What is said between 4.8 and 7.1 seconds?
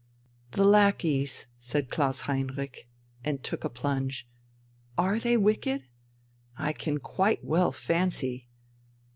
"are they wicked? I can